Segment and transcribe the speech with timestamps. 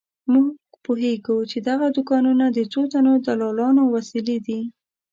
[0.31, 0.47] موږ
[0.85, 4.61] پوهېږو چې دغه دوکانونه د څو تنو دلالانو وسیلې دي.